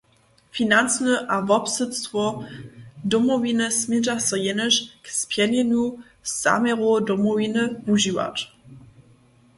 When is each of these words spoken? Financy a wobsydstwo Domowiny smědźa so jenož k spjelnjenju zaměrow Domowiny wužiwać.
Financy 0.57 1.11
a 1.19 1.37
wobsydstwo 1.49 2.21
Domowiny 3.13 3.67
smědźa 3.79 4.15
so 4.27 4.35
jenož 4.47 4.73
k 5.03 5.05
spjelnjenju 5.21 5.83
zaměrow 6.41 6.95
Domowiny 7.09 7.63
wužiwać. 7.85 8.37